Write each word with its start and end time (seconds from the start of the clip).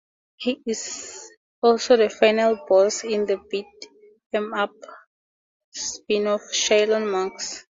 He 0.37 0.59
is 0.65 1.29
also 1.61 1.95
the 1.95 2.09
final 2.09 2.65
boss 2.67 3.03
in 3.03 3.27
the 3.27 3.37
beat 3.51 3.67
'em 4.33 4.51
up 4.51 4.71
spin-off, 5.71 6.41
"Shaolin 6.51 7.07
Monks". 7.11 7.67